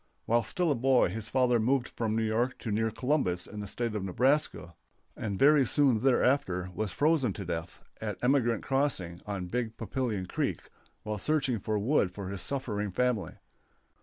While 0.25 0.41
still 0.41 0.71
a 0.71 0.75
boy 0.75 1.09
his 1.09 1.29
father 1.29 1.59
moved 1.59 1.89
from 1.89 2.15
New 2.15 2.23
York 2.23 2.57
to 2.61 2.71
near 2.71 2.89
Columbus 2.89 3.45
in 3.45 3.59
the 3.59 3.67
State 3.67 3.93
of 3.93 4.03
Nebraska, 4.03 4.73
and 5.15 5.37
very 5.37 5.63
soon 5.63 5.99
thereafter 5.99 6.71
was 6.73 6.91
frozen 6.91 7.33
to 7.33 7.45
death 7.45 7.83
at 8.01 8.17
Emigrant 8.23 8.63
Crossing, 8.63 9.21
on 9.27 9.45
Big 9.45 9.77
Papillion 9.77 10.25
Creek, 10.27 10.61
while 11.03 11.19
searching 11.19 11.59
for 11.59 11.77
wood 11.77 12.09
for 12.11 12.29
his 12.29 12.41
suffering 12.41 12.89
family. 12.89 13.35